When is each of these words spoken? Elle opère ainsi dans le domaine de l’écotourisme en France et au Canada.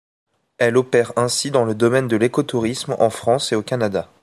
Elle 0.57 0.77
opère 0.77 1.13
ainsi 1.15 1.51
dans 1.51 1.63
le 1.63 1.75
domaine 1.75 2.07
de 2.07 2.17
l’écotourisme 2.17 2.95
en 2.97 3.11
France 3.11 3.51
et 3.51 3.55
au 3.55 3.61
Canada. 3.61 4.09